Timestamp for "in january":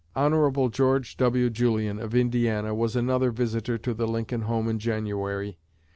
4.67-5.59